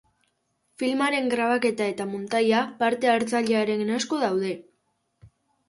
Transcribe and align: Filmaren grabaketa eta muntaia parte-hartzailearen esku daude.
Filmaren 0.83 1.29
grabaketa 1.33 1.89
eta 1.93 2.09
muntaia 2.15 2.63
parte-hartzailearen 2.81 3.95
esku 4.01 4.23
daude. 4.27 4.59